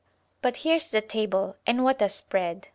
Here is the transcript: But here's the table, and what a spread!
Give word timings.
But 0.41 0.57
here's 0.65 0.87
the 0.87 1.01
table, 1.01 1.57
and 1.67 1.83
what 1.83 2.01
a 2.01 2.09
spread! 2.09 2.69